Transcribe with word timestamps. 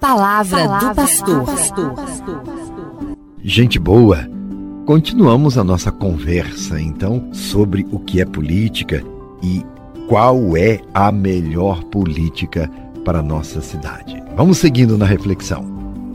Palavra, 0.00 0.58
Palavra 0.60 0.88
do 0.90 0.94
pastor. 0.94 1.44
pastor. 1.44 1.94
Gente 3.42 3.80
boa, 3.80 4.28
continuamos 4.86 5.58
a 5.58 5.64
nossa 5.64 5.90
conversa 5.90 6.80
então 6.80 7.30
sobre 7.32 7.84
o 7.90 7.98
que 7.98 8.20
é 8.20 8.24
política 8.24 9.02
e 9.42 9.66
qual 10.06 10.56
é 10.56 10.78
a 10.94 11.10
melhor 11.10 11.82
política 11.82 12.70
para 13.04 13.18
a 13.18 13.22
nossa 13.24 13.60
cidade. 13.60 14.22
Vamos 14.36 14.58
seguindo 14.58 14.96
na 14.96 15.04
reflexão. 15.04 15.64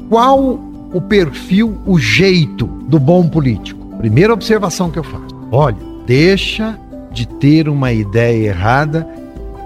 Qual 0.07 0.61
o 0.93 1.01
perfil, 1.01 1.77
o 1.85 1.99
jeito 1.99 2.65
do 2.87 2.97
bom 2.97 3.27
político? 3.27 3.97
Primeira 3.97 4.31
observação 4.31 4.89
que 4.89 4.99
eu 4.99 5.03
faço. 5.03 5.35
Olha, 5.51 5.75
deixa 6.05 6.79
de 7.11 7.27
ter 7.27 7.67
uma 7.67 7.91
ideia 7.91 8.47
errada 8.47 9.05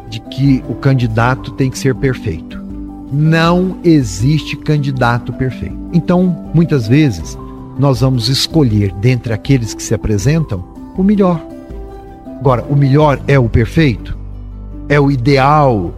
de 0.10 0.20
que 0.22 0.64
o 0.68 0.74
candidato 0.74 1.52
tem 1.52 1.70
que 1.70 1.78
ser 1.78 1.94
perfeito 1.94 2.57
não 3.12 3.78
existe 3.84 4.56
candidato 4.58 5.32
perfeito. 5.34 5.78
Então, 5.94 6.50
muitas 6.54 6.88
vezes, 6.88 7.38
nós 7.80 8.02
vamos 8.02 8.28
escolher 8.28 8.92
dentre 8.94 9.34
aqueles 9.34 9.74
que 9.74 9.84
se 9.84 9.94
apresentam 9.94 10.64
o 10.98 11.04
melhor. 11.04 11.42
Agora, 12.40 12.66
o 12.70 12.76
melhor 12.76 13.20
é 13.28 13.40
o 13.40 13.50
perfeito? 13.50 14.18
É 14.90 15.00
o 15.00 15.10
ideal 15.10 15.94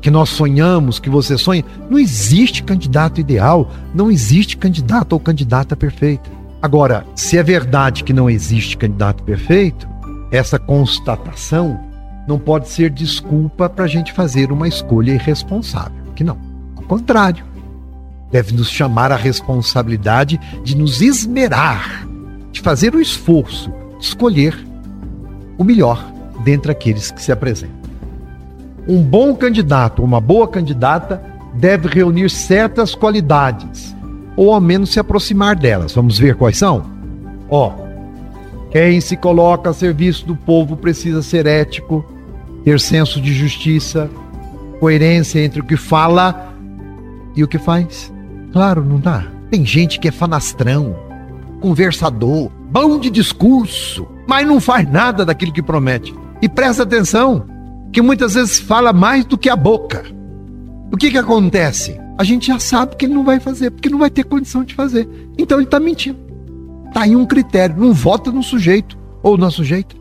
que 0.00 0.10
nós 0.10 0.30
sonhamos, 0.30 0.98
que 0.98 1.10
você 1.10 1.36
sonha? 1.36 1.64
Não 1.90 1.98
existe 1.98 2.62
candidato 2.62 3.20
ideal, 3.20 3.70
não 3.94 4.10
existe 4.10 4.56
candidato 4.56 5.12
ou 5.12 5.20
candidata 5.20 5.76
perfeita. 5.76 6.30
Agora, 6.62 7.04
se 7.14 7.36
é 7.36 7.42
verdade 7.42 8.02
que 8.02 8.12
não 8.12 8.28
existe 8.28 8.76
candidato 8.76 9.22
perfeito, 9.22 9.88
essa 10.30 10.58
constatação 10.58 11.78
não 12.26 12.38
pode 12.38 12.68
ser 12.68 12.90
desculpa 12.90 13.68
para 13.68 13.84
a 13.84 13.88
gente 13.88 14.12
fazer 14.12 14.52
uma 14.52 14.68
escolha 14.68 15.12
irresponsável 15.12 15.99
que 16.20 16.24
não. 16.24 16.36
Ao 16.76 16.82
contrário, 16.82 17.42
deve 18.30 18.52
nos 18.52 18.68
chamar 18.68 19.10
a 19.10 19.16
responsabilidade 19.16 20.38
de 20.62 20.76
nos 20.76 21.00
esmerar, 21.00 22.06
de 22.52 22.60
fazer 22.60 22.94
o 22.94 23.00
esforço 23.00 23.72
de 23.98 24.04
escolher 24.04 24.54
o 25.56 25.64
melhor 25.64 26.12
dentre 26.44 26.70
aqueles 26.70 27.10
que 27.10 27.22
se 27.22 27.32
apresentam. 27.32 27.80
Um 28.86 29.02
bom 29.02 29.34
candidato, 29.34 30.04
uma 30.04 30.20
boa 30.20 30.46
candidata, 30.46 31.22
deve 31.54 31.88
reunir 31.88 32.28
certas 32.28 32.94
qualidades, 32.94 33.96
ou 34.36 34.52
ao 34.52 34.60
menos 34.60 34.90
se 34.90 35.00
aproximar 35.00 35.56
delas. 35.56 35.94
Vamos 35.94 36.18
ver 36.18 36.34
quais 36.34 36.58
são? 36.58 36.84
Ó, 37.48 37.72
quem 38.70 39.00
se 39.00 39.16
coloca 39.16 39.70
a 39.70 39.74
serviço 39.74 40.26
do 40.26 40.36
povo 40.36 40.76
precisa 40.76 41.22
ser 41.22 41.46
ético, 41.46 42.04
ter 42.62 42.78
senso 42.78 43.22
de 43.22 43.32
justiça, 43.32 44.10
coerência 44.80 45.38
entre 45.44 45.60
o 45.60 45.64
que 45.64 45.76
fala 45.76 46.54
e 47.36 47.44
o 47.44 47.48
que 47.48 47.58
faz? 47.58 48.10
Claro, 48.50 48.82
não 48.82 48.98
dá. 48.98 49.26
Tem 49.50 49.64
gente 49.64 50.00
que 50.00 50.08
é 50.08 50.10
fanastrão, 50.10 50.96
conversador, 51.60 52.50
bom 52.70 52.98
de 52.98 53.10
discurso, 53.10 54.08
mas 54.26 54.46
não 54.46 54.58
faz 54.58 54.90
nada 54.90 55.24
daquilo 55.24 55.52
que 55.52 55.62
promete. 55.62 56.14
E 56.40 56.48
presta 56.48 56.82
atenção, 56.82 57.46
que 57.92 58.00
muitas 58.00 58.34
vezes 58.34 58.58
fala 58.58 58.92
mais 58.92 59.24
do 59.26 59.36
que 59.36 59.50
a 59.50 59.56
boca. 59.56 60.04
O 60.90 60.96
que 60.96 61.10
que 61.10 61.18
acontece? 61.18 62.00
A 62.16 62.24
gente 62.24 62.46
já 62.46 62.58
sabe 62.58 62.96
que 62.96 63.04
ele 63.04 63.14
não 63.14 63.24
vai 63.24 63.38
fazer, 63.38 63.70
porque 63.70 63.90
não 63.90 63.98
vai 63.98 64.10
ter 64.10 64.24
condição 64.24 64.64
de 64.64 64.74
fazer. 64.74 65.08
Então 65.36 65.58
ele 65.58 65.66
está 65.66 65.78
mentindo. 65.78 66.18
Está 66.88 67.02
aí 67.02 67.14
um 67.14 67.26
critério, 67.26 67.76
não 67.78 67.92
vota 67.92 68.32
no 68.32 68.42
sujeito 68.42 68.98
ou 69.22 69.36
na 69.36 69.50
sujeita. 69.50 69.94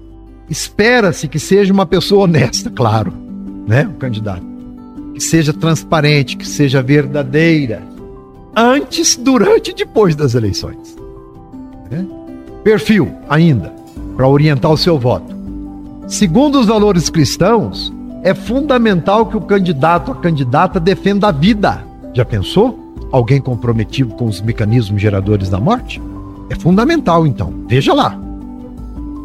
Espera-se 0.49 1.27
que 1.27 1.37
seja 1.37 1.71
uma 1.71 1.85
pessoa 1.85 2.23
honesta, 2.23 2.71
claro, 2.71 3.13
né, 3.67 3.85
o 3.85 3.97
candidato 3.97 4.48
que 5.19 5.25
seja 5.25 5.51
transparente, 5.51 6.37
que 6.37 6.47
seja 6.47 6.81
verdadeira, 6.81 7.83
antes, 8.55 9.17
durante 9.17 9.71
e 9.71 9.73
depois 9.73 10.15
das 10.15 10.33
eleições. 10.33 10.95
Né? 11.91 12.07
Perfil, 12.63 13.11
ainda, 13.27 13.73
para 14.15 14.29
orientar 14.29 14.71
o 14.71 14.77
seu 14.77 14.97
voto. 14.97 15.35
Segundo 16.07 16.57
os 16.57 16.67
valores 16.67 17.09
cristãos, 17.09 17.93
é 18.23 18.33
fundamental 18.33 19.25
que 19.25 19.35
o 19.35 19.41
candidato, 19.41 20.13
a 20.13 20.15
candidata, 20.15 20.79
defenda 20.79 21.27
a 21.27 21.31
vida. 21.33 21.83
Já 22.13 22.23
pensou? 22.23 22.79
Alguém 23.11 23.41
comprometido 23.41 24.15
com 24.15 24.25
os 24.25 24.39
mecanismos 24.39 25.01
geradores 25.01 25.49
da 25.49 25.59
morte? 25.59 26.01
É 26.49 26.55
fundamental, 26.55 27.27
então. 27.27 27.53
Veja 27.67 27.93
lá. 27.93 28.17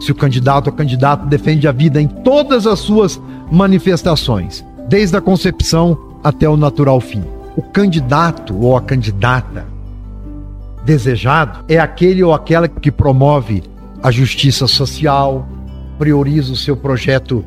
Se 0.01 0.11
o 0.11 0.15
candidato 0.15 0.67
ou 0.67 0.73
candidata 0.73 1.25
defende 1.25 1.69
a 1.69 1.73
vida 1.73 2.03
em 2.03 2.09
todas 2.09 2.67
as 2.67 2.81
suas 2.81 3.21
manifestações, 3.49 4.65
desde 4.89 5.17
a 5.17 5.21
concepção 5.21 5.99
até 6.23 6.49
o 6.49 6.57
natural 6.57 7.01
fim. 7.01 7.23
O 7.57 7.63
candidato 7.63 8.57
ou 8.59 8.77
a 8.77 8.81
candidata 8.81 9.67
desejado 10.85 11.65
é 11.69 11.79
aquele 11.79 12.23
ou 12.23 12.35
aquela 12.35 12.69
que 12.69 12.91
promove 12.91 13.63
a 14.03 14.11
justiça 14.11 14.67
social, 14.67 15.49
prioriza 15.99 16.53
o 16.53 16.57
seu 16.57 16.77
projeto, 16.77 17.45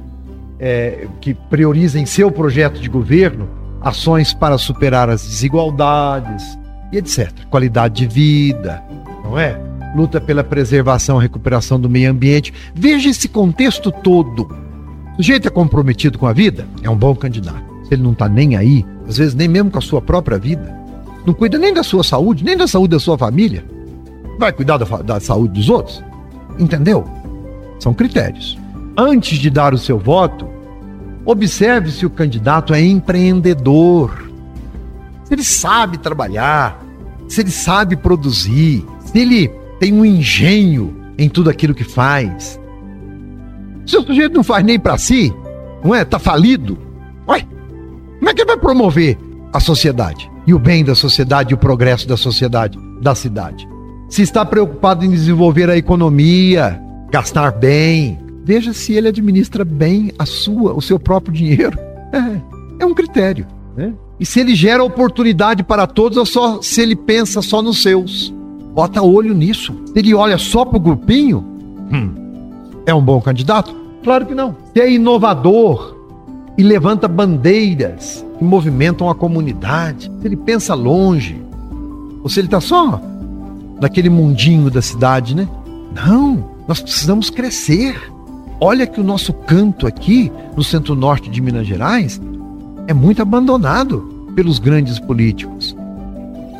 é, 0.59 1.07
que 1.21 1.33
prioriza 1.33 1.99
em 1.99 2.05
seu 2.05 2.31
projeto 2.31 2.79
de 2.79 2.89
governo 2.89 3.47
ações 3.81 4.33
para 4.33 4.57
superar 4.57 5.09
as 5.09 5.21
desigualdades 5.27 6.57
e 6.91 6.97
etc. 6.97 7.31
Qualidade 7.49 7.95
de 7.95 8.07
vida, 8.07 8.81
não 9.23 9.37
é? 9.37 9.59
Luta 9.95 10.19
pela 10.19 10.43
preservação 10.43 11.19
e 11.19 11.21
recuperação 11.21 11.79
do 11.79 11.89
meio 11.89 12.09
ambiente. 12.11 12.53
Veja 12.73 13.09
esse 13.09 13.27
contexto 13.27 13.91
todo 13.91 14.66
o 15.17 15.23
sujeito 15.23 15.47
é 15.47 15.51
comprometido 15.51 16.19
com 16.19 16.28
a 16.28 16.33
vida, 16.33 16.67
é 16.83 16.89
um 16.89 16.95
bom 16.95 17.16
candidato. 17.16 17.63
Se 17.85 17.95
ele 17.95 18.03
não 18.03 18.11
está 18.11 18.29
nem 18.29 18.55
aí, 18.55 18.85
às 19.07 19.17
vezes 19.17 19.33
nem 19.33 19.47
mesmo 19.47 19.72
com 19.72 19.79
a 19.79 19.81
sua 19.81 20.00
própria 20.00 20.38
vida, 20.38 20.78
não 21.25 21.33
cuida 21.33 21.57
nem 21.57 21.73
da 21.73 21.81
sua 21.81 22.03
saúde, 22.03 22.44
nem 22.44 22.55
da 22.55 22.67
saúde 22.67 22.91
da 22.91 23.00
sua 23.00 23.17
família, 23.17 23.66
vai 24.38 24.53
cuidar 24.53 24.77
da, 24.77 24.85
da 24.97 25.19
saúde 25.19 25.56
dos 25.56 25.69
outros? 25.69 26.03
Entendeu? 26.59 27.03
São 27.79 27.94
critérios. 27.94 28.59
Antes 28.95 29.39
de 29.39 29.50
dar 29.50 29.73
o 29.73 29.77
seu 29.77 29.97
voto, 29.97 30.47
observe 31.25 31.91
se 31.91 32.06
o 32.06 32.09
candidato 32.09 32.73
é 32.73 32.81
empreendedor, 32.81 34.29
se 35.23 35.33
ele 35.33 35.44
sabe 35.44 35.97
trabalhar, 35.97 36.85
se 37.27 37.41
ele 37.41 37.51
sabe 37.51 37.95
produzir, 37.95 38.85
se 39.03 39.17
ele 39.17 39.47
tem 39.79 39.94
um 39.94 40.06
engenho 40.06 40.95
em 41.17 41.27
tudo 41.27 41.50
aquilo 41.50 41.73
que 41.73 41.83
faz, 41.83 42.59
se 43.87 43.97
o 43.97 44.05
sujeito 44.05 44.35
não 44.35 44.43
faz 44.43 44.63
nem 44.63 44.77
para 44.77 44.97
si, 44.97 45.33
não 45.83 45.95
é? 45.95 46.03
Tá 46.03 46.19
falido. 46.19 46.77
Ué, 47.27 47.43
como 48.19 48.29
é 48.29 48.33
que 48.33 48.45
vai 48.45 48.57
promover 48.57 49.17
a 49.53 49.59
sociedade? 49.59 50.29
E 50.45 50.53
o 50.53 50.59
bem 50.59 50.83
da 50.83 50.93
sociedade 50.93 51.51
e 51.51 51.55
o 51.55 51.57
progresso 51.57 52.07
da 52.07 52.17
sociedade, 52.17 52.77
da 53.01 53.15
cidade? 53.15 53.67
Se 54.09 54.21
está 54.21 54.45
preocupado 54.45 55.03
em 55.05 55.09
desenvolver 55.09 55.69
a 55.69 55.77
economia, 55.77 56.81
gastar 57.11 57.51
bem, 57.51 58.19
veja 58.43 58.73
se 58.73 58.93
ele 58.93 59.07
administra 59.07 59.65
bem 59.65 60.11
a 60.19 60.25
sua, 60.25 60.73
o 60.73 60.81
seu 60.81 60.99
próprio 60.99 61.33
dinheiro. 61.33 61.77
É, 62.13 62.83
é 62.83 62.85
um 62.85 62.93
critério. 62.93 63.45
Né? 63.75 63.93
E 64.19 64.25
se 64.25 64.39
ele 64.39 64.55
gera 64.55 64.83
oportunidade 64.83 65.63
para 65.63 65.85
todos 65.85 66.17
ou 66.17 66.25
só 66.25 66.61
se 66.61 66.81
ele 66.81 66.95
pensa 66.95 67.41
só 67.41 67.61
nos 67.61 67.81
seus. 67.81 68.33
Bota 68.73 69.01
olho 69.01 69.33
nisso. 69.33 69.73
Ele 69.95 70.13
olha 70.13 70.37
só 70.37 70.63
para 70.63 70.77
o 70.77 70.79
grupinho, 70.79 71.39
hum, 71.91 72.26
é 72.87 72.93
um 72.95 73.01
bom 73.01 73.19
candidato? 73.21 73.75
Claro 74.01 74.25
que 74.25 74.33
não. 74.33 74.55
Se 74.73 74.81
é 74.81 74.89
inovador 74.89 75.95
e 76.57 76.63
levanta 76.63 77.05
bandeiras 77.07 78.25
que 78.39 78.43
movimentam 78.43 79.09
a 79.09 79.13
comunidade, 79.13 80.09
se 80.21 80.25
ele 80.25 80.37
pensa 80.37 80.73
longe, 80.73 81.39
ou 82.23 82.29
se 82.29 82.39
ele 82.39 82.47
está 82.47 82.61
só 82.61 82.99
naquele 83.79 84.09
mundinho 84.09 84.71
da 84.71 84.81
cidade, 84.81 85.35
né? 85.35 85.47
Não, 85.93 86.49
nós 86.65 86.81
precisamos 86.81 87.29
crescer. 87.29 88.09
Olha 88.59 88.87
que 88.87 89.01
o 89.01 89.03
nosso 89.03 89.33
canto 89.33 89.85
aqui, 89.85 90.31
no 90.55 90.63
centro-norte 90.63 91.29
de 91.29 91.41
Minas 91.41 91.67
Gerais, 91.67 92.21
é 92.87 92.93
muito 92.93 93.21
abandonado 93.21 94.31
pelos 94.33 94.59
grandes 94.59 94.97
políticos. 94.97 95.75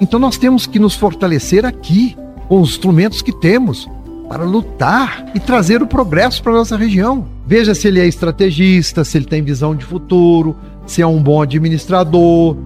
Então 0.01 0.19
nós 0.19 0.37
temos 0.37 0.67
que 0.67 0.78
nos 0.78 0.93
fortalecer 0.93 1.66
aqui, 1.66 2.17
com 2.49 2.61
os 2.61 2.72
instrumentos 2.72 3.22
que 3.22 3.31
temos 3.31 3.90
para 4.28 4.44
lutar 4.44 5.26
e 5.34 5.40
trazer 5.40 5.82
o 5.82 5.88
progresso 5.88 6.44
para 6.44 6.53
nossa 6.53 6.78
região. 6.78 7.26
Veja 7.46 7.74
se 7.74 7.88
ele 7.88 8.00
é 8.00 8.08
estrategista, 8.08 9.03
se 9.03 9.18
ele 9.18 9.26
tem 9.26 9.41
visão 9.41 9.76
de 9.76 9.85
futuro, 9.85 10.56
se 10.85 11.02
é 11.02 11.08
um 11.08 11.22
bom 11.22 11.41
administrador, 11.41 12.58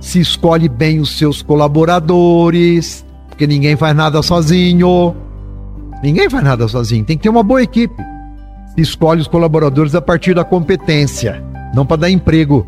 se 0.00 0.20
escolhe 0.20 0.68
bem 0.68 1.00
os 1.00 1.16
seus 1.16 1.40
colaboradores, 1.40 3.04
porque 3.28 3.46
ninguém 3.46 3.76
faz 3.76 3.96
nada 3.96 4.22
sozinho. 4.22 5.14
Ninguém 6.02 6.28
faz 6.28 6.44
nada 6.44 6.68
sozinho, 6.68 7.04
tem 7.04 7.16
que 7.16 7.22
ter 7.22 7.28
uma 7.28 7.42
boa 7.42 7.62
equipe. 7.62 7.94
Se 8.74 8.80
escolhe 8.80 9.20
os 9.20 9.28
colaboradores 9.28 9.94
a 9.94 10.00
partir 10.00 10.34
da 10.34 10.44
competência, 10.44 11.42
não 11.74 11.86
para 11.86 11.96
dar 11.98 12.10
emprego 12.10 12.66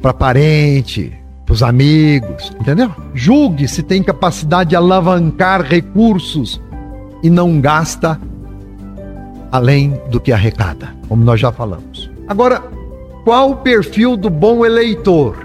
para 0.00 0.12
parente, 0.12 1.12
para 1.44 1.54
os 1.54 1.62
amigos, 1.62 2.52
entendeu? 2.60 2.94
Julgue 3.14 3.66
se 3.66 3.82
tem 3.82 4.02
capacidade 4.02 4.70
de 4.70 4.76
alavancar 4.76 5.62
recursos 5.62 6.60
e 7.22 7.30
não 7.30 7.60
gasta 7.60 8.20
além 9.50 9.98
do 10.10 10.20
que 10.20 10.32
arrecada, 10.32 10.94
como 11.08 11.24
nós 11.24 11.40
já 11.40 11.50
falamos. 11.50 12.10
Agora, 12.26 12.62
qual 13.24 13.50
o 13.50 13.56
perfil 13.56 14.16
do 14.16 14.30
bom 14.30 14.64
eleitor? 14.64 15.36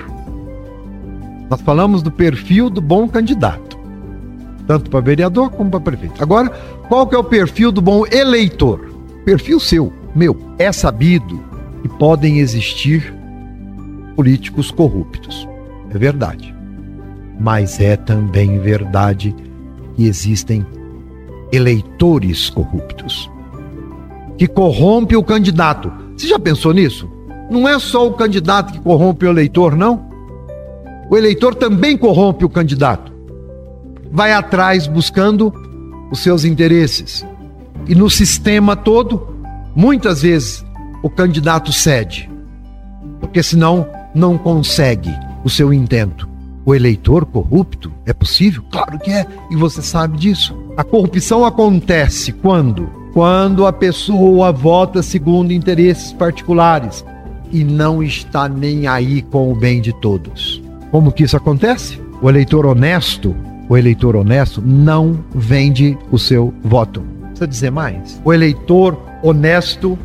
Nós 1.49 1.61
falamos 1.61 2.01
do 2.01 2.11
perfil 2.11 2.69
do 2.69 2.81
bom 2.81 3.07
candidato, 3.07 3.77
tanto 4.67 4.89
para 4.89 4.99
vereador 4.99 5.49
como 5.51 5.69
para 5.69 5.79
prefeito. 5.79 6.21
Agora, 6.21 6.49
qual 6.87 7.07
que 7.07 7.15
é 7.15 7.17
o 7.17 7.23
perfil 7.23 7.71
do 7.71 7.81
bom 7.81 8.03
eleitor? 8.11 8.91
Perfil 9.25 9.59
seu, 9.59 9.93
meu. 10.15 10.37
É 10.57 10.71
sabido 10.71 11.43
que 11.81 11.89
podem 11.89 12.39
existir 12.39 13.13
políticos 14.15 14.71
corruptos. 14.71 15.47
É 15.93 15.97
verdade. 15.97 16.53
Mas 17.39 17.79
é 17.79 17.95
também 17.95 18.59
verdade 18.59 19.35
que 19.95 20.05
existem 20.05 20.65
eleitores 21.53 22.49
corruptos 22.49 23.31
que 24.37 24.47
corrompe 24.47 25.15
o 25.15 25.23
candidato. 25.23 25.91
Você 26.17 26.27
já 26.27 26.39
pensou 26.39 26.73
nisso? 26.73 27.09
Não 27.49 27.67
é 27.67 27.77
só 27.77 28.07
o 28.07 28.13
candidato 28.13 28.73
que 28.73 28.79
corrompe 28.79 29.25
o 29.25 29.29
eleitor, 29.29 29.75
não. 29.75 30.05
O 31.09 31.15
eleitor 31.15 31.53
também 31.53 31.95
corrompe 31.95 32.43
o 32.43 32.49
candidato. 32.49 33.13
Vai 34.11 34.33
atrás 34.33 34.87
buscando 34.87 35.53
os 36.11 36.19
seus 36.19 36.43
interesses. 36.43 37.25
E 37.87 37.93
no 37.93 38.09
sistema 38.09 38.75
todo, 38.75 39.27
muitas 39.75 40.23
vezes 40.23 40.65
o 41.03 41.09
candidato 41.09 41.71
cede, 41.71 42.29
porque 43.19 43.43
senão 43.43 43.85
não 44.15 44.37
consegue 44.37 45.13
o 45.43 45.49
seu 45.49 45.73
intento. 45.73 46.32
O 46.65 46.73
eleitor 46.73 47.25
corrupto 47.25 47.91
é 48.05 48.13
possível? 48.13 48.63
Claro 48.71 48.97
que 48.97 49.11
é, 49.11 49.27
e 49.51 49.55
você 49.55 49.81
sabe 49.81 50.17
disso. 50.17 50.57
A 50.77 50.83
corrupção 50.83 51.45
acontece 51.45 52.31
quando? 52.31 52.89
Quando 53.13 53.65
a 53.67 53.73
pessoa 53.73 54.51
vota 54.51 55.03
segundo 55.03 55.51
interesses 55.51 56.13
particulares 56.13 57.03
e 57.51 57.63
não 57.63 58.01
está 58.01 58.47
nem 58.47 58.87
aí 58.87 59.21
com 59.21 59.51
o 59.51 59.55
bem 59.55 59.81
de 59.81 59.93
todos. 59.93 60.61
Como 60.89 61.11
que 61.11 61.23
isso 61.23 61.35
acontece? 61.35 62.01
O 62.21 62.29
eleitor 62.29 62.65
honesto, 62.65 63.35
o 63.67 63.77
eleitor 63.77 64.15
honesto 64.15 64.61
não 64.65 65.19
vende 65.35 65.97
o 66.11 66.17
seu 66.17 66.53
voto. 66.63 67.03
Precisa 67.27 67.47
dizer 67.47 67.71
mais? 67.71 68.21
O 68.23 68.33
eleitor 68.33 68.97
honesto 69.21 69.99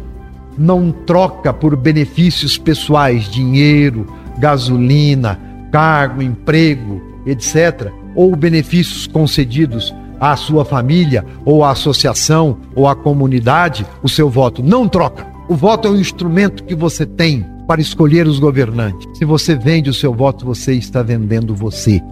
não 0.58 0.90
troca 0.90 1.52
por 1.52 1.76
benefícios 1.76 2.58
pessoais, 2.58 3.31
dinheiro, 3.31 4.06
gasolina, 4.38 5.47
cargo, 5.70 6.22
emprego, 6.22 7.00
etc., 7.26 7.92
ou 8.14 8.34
benefícios 8.34 9.06
concedidos 9.06 9.94
à 10.20 10.34
sua 10.36 10.64
família, 10.64 11.24
ou 11.44 11.62
à 11.62 11.70
associação, 11.70 12.58
ou 12.74 12.88
à 12.88 12.96
comunidade, 12.96 13.86
o 14.02 14.08
seu 14.08 14.28
voto. 14.28 14.62
Não 14.62 14.88
troca. 14.88 15.26
O 15.48 15.54
voto 15.54 15.88
é 15.88 15.90
um 15.90 15.96
instrumento 15.96 16.64
que 16.64 16.74
você 16.74 17.06
tem 17.06 17.46
para 17.66 17.80
escolher 17.80 18.26
os 18.26 18.38
governantes. 18.38 19.06
Se 19.16 19.24
você 19.24 19.54
vende 19.54 19.90
o 19.90 19.94
seu 19.94 20.12
voto, 20.12 20.44
você 20.44 20.74
está 20.74 21.02
vendendo 21.02 21.54
você, 21.54 22.02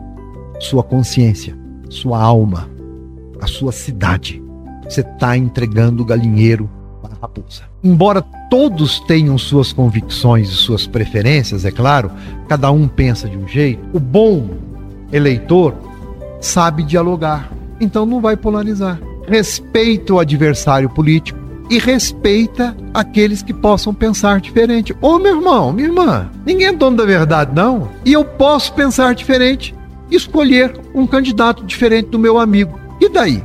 sua 0.61 0.83
consciência, 0.83 1.57
sua 1.89 2.21
alma, 2.21 2.69
a 3.41 3.47
sua 3.47 3.73
cidade. 3.73 4.43
Você 4.85 5.01
está 5.01 5.37
entregando 5.37 6.03
o 6.03 6.07
galinheiro 6.07 6.71
para 7.03 7.15
a 7.15 7.19
raposa. 7.21 7.63
Embora 7.83 8.23
todos 8.51 9.01
tenham 9.01 9.37
suas 9.37 9.73
convicções 9.73 10.49
e 10.49 10.55
suas 10.55 10.87
preferências, 10.87 11.65
é 11.65 11.71
claro, 11.71 12.11
cada 12.49 12.71
um 12.71 12.87
pensa 12.89 13.29
de 13.29 13.37
um 13.37 13.47
jeito, 13.47 13.83
o 13.93 14.01
bom 14.01 14.51
eleitor 15.13 15.75
sabe 16.41 16.83
dialogar, 16.83 17.51
então 17.81 18.07
não 18.07 18.21
vai 18.21 18.37
polarizar. 18.37 19.01
Respeita 19.29 20.15
o 20.15 20.21
adversário 20.21 20.89
político 20.89 21.39
e 21.69 21.79
respeita 21.79 22.77
aqueles 22.95 23.43
que 23.43 23.53
possam 23.53 23.93
pensar 23.93 24.41
diferente. 24.41 24.97
Ô 25.01 25.19
meu 25.19 25.37
irmão, 25.37 25.73
minha 25.73 25.89
irmã, 25.89 26.31
ninguém 26.45 26.69
é 26.69 26.73
dono 26.73 26.97
da 26.97 27.05
verdade, 27.05 27.53
não. 27.55 27.89
E 28.05 28.13
eu 28.13 28.25
posso 28.25 28.73
pensar 28.75 29.15
diferente, 29.15 29.75
escolher 30.11 30.73
um 30.95 31.07
candidato 31.07 31.65
diferente 31.65 32.11
do 32.11 32.19
meu 32.19 32.39
amigo. 32.39 32.79
E 33.01 33.09
daí? 33.09 33.43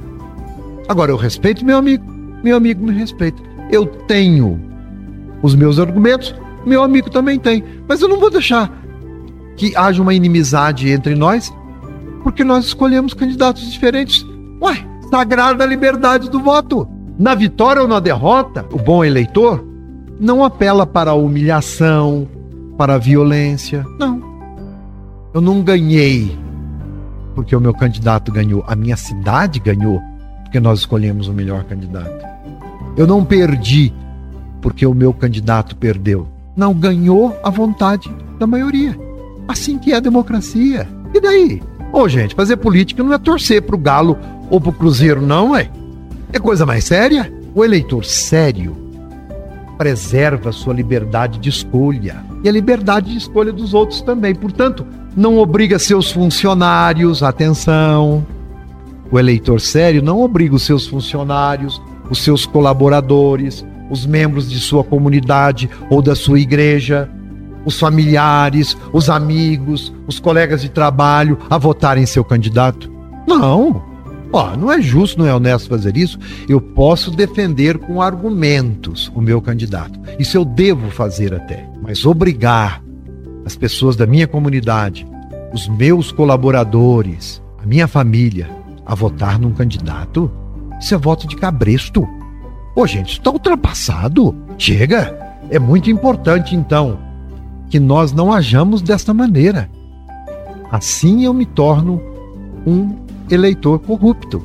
Agora 0.87 1.11
eu 1.11 1.17
respeito 1.17 1.65
meu 1.65 1.77
amigo, 1.77 2.05
meu 2.43 2.55
amigo 2.55 2.85
me 2.85 2.93
respeita. 2.93 3.41
Eu 3.71 3.85
tenho 3.85 4.70
os 5.41 5.55
meus 5.55 5.79
argumentos, 5.79 6.35
meu 6.65 6.83
amigo 6.83 7.09
também 7.09 7.39
tem. 7.39 7.63
Mas 7.87 8.01
eu 8.01 8.07
não 8.07 8.19
vou 8.19 8.29
deixar 8.29 8.71
que 9.55 9.75
haja 9.75 10.01
uma 10.01 10.13
inimizade 10.13 10.89
entre 10.89 11.15
nós, 11.15 11.53
porque 12.23 12.43
nós 12.43 12.65
escolhemos 12.65 13.13
candidatos 13.13 13.71
diferentes. 13.71 14.25
Uai, 14.61 14.85
sagrada 15.09 15.65
liberdade 15.65 16.29
do 16.29 16.39
voto. 16.39 16.87
Na 17.17 17.35
vitória 17.35 17.81
ou 17.81 17.87
na 17.87 17.99
derrota, 17.99 18.65
o 18.71 18.77
bom 18.77 19.03
eleitor 19.03 19.63
não 20.19 20.43
apela 20.43 20.85
para 20.85 21.11
a 21.11 21.15
humilhação, 21.15 22.27
para 22.77 22.95
a 22.95 22.97
violência. 22.97 23.85
Não. 23.99 24.21
Eu 25.33 25.41
não 25.41 25.61
ganhei 25.61 26.37
porque 27.35 27.55
o 27.55 27.61
meu 27.61 27.73
candidato 27.73 28.31
ganhou. 28.31 28.63
A 28.67 28.75
minha 28.75 28.97
cidade 28.97 29.59
ganhou 29.59 30.01
porque 30.43 30.59
nós 30.59 30.79
escolhemos 30.79 31.27
o 31.27 31.33
melhor 31.33 31.63
candidato. 31.63 32.25
Eu 32.97 33.07
não 33.07 33.23
perdi 33.23 33.93
porque 34.61 34.85
o 34.85 34.93
meu 34.93 35.13
candidato 35.13 35.75
perdeu. 35.75 36.27
Não 36.55 36.73
ganhou 36.73 37.37
a 37.43 37.49
vontade 37.49 38.09
da 38.39 38.45
maioria. 38.45 38.97
Assim 39.47 39.77
que 39.77 39.91
é 39.91 39.95
a 39.95 39.99
democracia. 39.99 40.87
E 41.13 41.19
daí? 41.19 41.61
Ô, 41.91 42.07
gente, 42.07 42.35
fazer 42.35 42.57
política 42.57 43.03
não 43.03 43.13
é 43.13 43.17
torcer 43.17 43.61
pro 43.61 43.77
Galo 43.77 44.17
ou 44.49 44.61
pro 44.61 44.71
Cruzeiro, 44.71 45.21
não, 45.21 45.55
é? 45.55 45.69
É 46.31 46.39
coisa 46.39 46.65
mais 46.65 46.85
séria? 46.85 47.31
O 47.53 47.65
eleitor 47.65 48.05
sério 48.05 48.77
preserva 49.77 50.51
sua 50.51 50.73
liberdade 50.73 51.39
de 51.39 51.49
escolha 51.49 52.23
e 52.43 52.47
a 52.47 52.51
liberdade 52.51 53.11
de 53.11 53.17
escolha 53.17 53.51
dos 53.51 53.73
outros 53.73 54.01
também. 54.01 54.33
Portanto, 54.35 54.85
não 55.17 55.37
obriga 55.37 55.79
seus 55.79 56.11
funcionários, 56.11 57.23
atenção. 57.23 58.25
O 59.11 59.19
eleitor 59.19 59.59
sério 59.59 60.01
não 60.01 60.21
obriga 60.21 60.55
os 60.55 60.63
seus 60.63 60.87
funcionários, 60.87 61.81
os 62.09 62.23
seus 62.23 62.45
colaboradores, 62.45 63.65
os 63.91 64.05
membros 64.05 64.49
de 64.49 64.59
sua 64.59 64.83
comunidade 64.83 65.69
ou 65.89 66.01
da 66.01 66.15
sua 66.15 66.39
igreja, 66.39 67.09
os 67.65 67.79
familiares, 67.79 68.75
os 68.91 69.09
amigos, 69.09 69.93
os 70.07 70.19
colegas 70.19 70.61
de 70.61 70.69
trabalho 70.69 71.37
a 71.49 71.57
votarem 71.57 72.05
seu 72.05 72.23
candidato. 72.23 72.91
Não. 73.27 73.83
Ó, 74.33 74.55
não 74.55 74.71
é 74.71 74.81
justo, 74.81 75.19
não 75.19 75.27
é 75.27 75.35
honesto 75.35 75.67
fazer 75.67 75.97
isso. 75.97 76.17
Eu 76.47 76.61
posso 76.61 77.11
defender 77.11 77.77
com 77.77 78.01
argumentos 78.01 79.11
o 79.13 79.21
meu 79.21 79.41
candidato. 79.41 79.99
Isso 80.17 80.37
eu 80.37 80.45
devo 80.45 80.89
fazer 80.89 81.33
até. 81.33 81.69
Mas 81.83 82.05
obrigar 82.05 82.81
as 83.45 83.55
pessoas 83.55 83.95
da 83.95 84.07
minha 84.07 84.27
comunidade, 84.27 85.05
os 85.53 85.67
meus 85.67 86.11
colaboradores, 86.11 87.41
a 87.61 87.65
minha 87.65 87.87
família 87.87 88.49
a 88.85 88.95
votar 88.95 89.37
num 89.37 89.51
candidato, 89.51 90.31
isso 90.79 90.95
é 90.95 90.97
voto 90.97 91.27
de 91.27 91.35
cabresto. 91.35 92.07
Ô, 92.75 92.87
gente, 92.87 93.13
está 93.13 93.31
ultrapassado. 93.31 94.35
Chega. 94.57 95.17
É 95.49 95.59
muito 95.59 95.89
importante, 95.89 96.55
então, 96.55 96.97
que 97.69 97.79
nós 97.79 98.11
não 98.11 98.31
hajamos 98.31 98.81
desta 98.81 99.13
maneira. 99.13 99.69
Assim 100.71 101.25
eu 101.25 101.33
me 101.33 101.45
torno 101.45 102.01
um 102.65 102.95
eleitor 103.29 103.79
corrupto, 103.79 104.41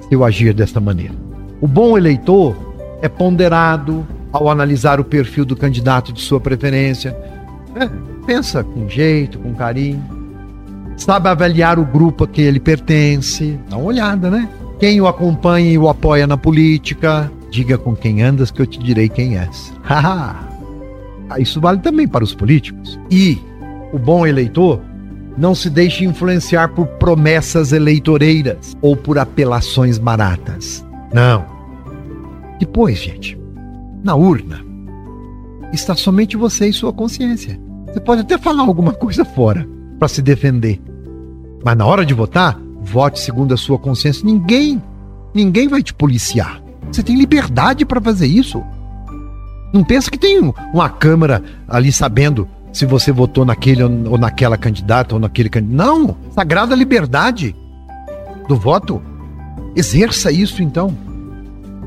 se 0.00 0.14
eu 0.14 0.24
agir 0.24 0.52
desta 0.52 0.80
maneira. 0.80 1.14
O 1.60 1.68
bom 1.68 1.96
eleitor 1.96 2.56
é 3.00 3.08
ponderado 3.08 4.06
ao 4.32 4.50
analisar 4.50 4.98
o 4.98 5.04
perfil 5.04 5.44
do 5.44 5.54
candidato 5.54 6.12
de 6.12 6.20
sua 6.20 6.40
preferência. 6.40 7.16
É, 7.76 7.88
pensa 8.26 8.64
com 8.64 8.88
jeito, 8.88 9.38
com 9.38 9.54
carinho. 9.54 10.02
Sabe 10.96 11.28
avaliar 11.28 11.78
o 11.78 11.84
grupo 11.84 12.24
a 12.24 12.28
que 12.28 12.40
ele 12.40 12.58
pertence. 12.58 13.58
Dá 13.68 13.76
uma 13.76 13.86
olhada, 13.86 14.30
né? 14.30 14.48
Quem 14.78 15.00
o 15.00 15.06
acompanha 15.06 15.70
e 15.70 15.78
o 15.78 15.88
apoia 15.88 16.26
na 16.26 16.36
política. 16.36 17.30
Diga 17.54 17.78
com 17.78 17.94
quem 17.94 18.20
andas 18.20 18.50
que 18.50 18.60
eu 18.60 18.66
te 18.66 18.80
direi 18.80 19.08
quem 19.08 19.38
és. 19.38 19.72
Ah, 19.88 21.38
isso 21.38 21.60
vale 21.60 21.78
também 21.78 22.08
para 22.08 22.24
os 22.24 22.34
políticos. 22.34 22.98
E 23.08 23.38
o 23.92 23.98
bom 23.98 24.26
eleitor 24.26 24.80
não 25.38 25.54
se 25.54 25.70
deixe 25.70 26.04
influenciar 26.04 26.70
por 26.70 26.84
promessas 26.98 27.70
eleitoreiras 27.70 28.76
ou 28.82 28.96
por 28.96 29.20
apelações 29.20 29.98
baratas. 29.98 30.84
Não. 31.12 31.46
Depois, 32.58 32.98
gente, 32.98 33.38
na 34.02 34.16
urna, 34.16 34.60
está 35.72 35.94
somente 35.94 36.36
você 36.36 36.66
e 36.66 36.72
sua 36.72 36.92
consciência. 36.92 37.56
Você 37.86 38.00
pode 38.00 38.22
até 38.22 38.36
falar 38.36 38.64
alguma 38.64 38.92
coisa 38.92 39.24
fora 39.24 39.64
para 39.96 40.08
se 40.08 40.20
defender. 40.20 40.82
Mas 41.64 41.76
na 41.76 41.86
hora 41.86 42.04
de 42.04 42.14
votar, 42.14 42.60
vote 42.82 43.20
segundo 43.20 43.54
a 43.54 43.56
sua 43.56 43.78
consciência. 43.78 44.26
Ninguém, 44.26 44.82
ninguém 45.32 45.68
vai 45.68 45.84
te 45.84 45.94
policiar. 45.94 46.63
Você 46.90 47.02
tem 47.02 47.16
liberdade 47.16 47.84
para 47.84 48.00
fazer 48.00 48.26
isso. 48.26 48.62
Não 49.72 49.82
pensa 49.82 50.10
que 50.10 50.18
tem 50.18 50.40
uma 50.72 50.88
câmera 50.88 51.42
ali 51.66 51.90
sabendo 51.90 52.48
se 52.72 52.86
você 52.86 53.10
votou 53.10 53.44
naquele 53.44 53.82
ou 53.82 54.18
naquela 54.18 54.56
candidata 54.56 55.14
ou 55.14 55.20
naquele 55.20 55.48
candidato. 55.48 55.76
Não! 55.76 56.16
Sagrada 56.32 56.74
liberdade 56.74 57.54
do 58.48 58.56
voto. 58.56 59.02
Exerça 59.74 60.30
isso 60.30 60.62
então. 60.62 60.96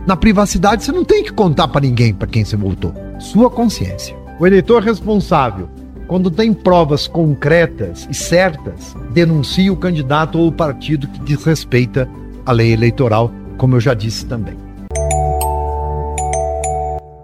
Na 0.06 0.16
privacidade 0.16 0.84
você 0.84 0.92
não 0.92 1.04
tem 1.04 1.24
que 1.24 1.32
contar 1.32 1.68
para 1.68 1.82
ninguém 1.82 2.14
para 2.14 2.28
quem 2.28 2.44
você 2.44 2.56
votou. 2.56 2.94
Sua 3.20 3.50
consciência. 3.50 4.16
O 4.40 4.46
eleitor 4.46 4.84
responsável 4.84 5.70
quando 6.08 6.32
tem 6.32 6.54
provas 6.54 7.06
concretas 7.06 8.08
e 8.10 8.14
certas, 8.14 8.96
denuncia 9.12 9.72
o 9.72 9.76
candidato 9.76 10.40
ou 10.40 10.48
o 10.48 10.52
partido 10.52 11.08
que 11.08 11.20
desrespeita 11.20 12.10
a 12.46 12.52
lei 12.54 12.72
eleitoral, 12.72 13.32
como 13.58 13.76
eu 13.76 13.82
já 13.82 13.94
disse 13.94 14.26
também. 14.26 14.56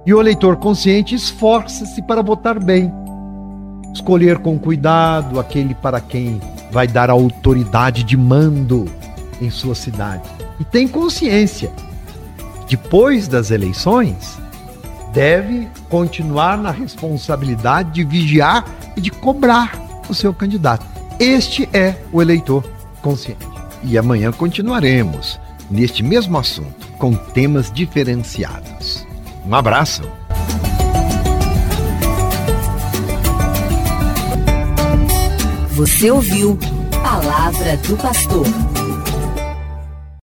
E 0.05 0.13
o 0.13 0.19
eleitor 0.19 0.57
consciente 0.57 1.15
esforça-se 1.15 2.01
para 2.01 2.22
votar 2.22 2.60
bem, 2.60 2.91
escolher 3.93 4.39
com 4.39 4.60
cuidado 4.60 5.39
aquele 5.39 5.74
para 5.74 6.01
quem 6.01 6.41
vai 6.72 6.88
dar 6.88 7.10
autoridade 7.10 8.03
de 8.03 8.17
mando 8.17 8.86
em 9.41 9.50
sua 9.50 9.75
cidade. 9.75 10.29
E 10.60 10.65
tem 10.65 10.88
consciência. 10.88 11.72
Depois 12.67 13.27
das 13.27 13.50
eleições, 13.50 14.38
deve 15.13 15.69
continuar 15.89 16.57
na 16.57 16.72
responsabilidade 16.72 17.91
de 17.91 18.03
vigiar 18.03 18.65
e 18.98 19.01
de 19.01 19.12
cobrar 19.12 19.79
o 20.10 20.13
seu 20.13 20.33
candidato. 20.33 20.86
Este 21.19 21.69
é 21.72 21.95
o 22.12 22.22
eleitor 22.22 22.63
consciente. 23.01 23.48
E 23.83 23.98
amanhã 23.98 24.31
continuaremos 24.31 25.39
neste 25.69 26.03
mesmo 26.03 26.38
assunto, 26.38 26.88
com 26.98 27.13
temas 27.13 27.72
diferenciados. 27.72 29.02
Um 29.45 29.55
abraço. 29.55 30.01
Você 35.71 36.12
ouviu 36.12 36.57
Palavra 37.03 37.77
do 37.77 37.97
Pastor. 37.97 38.45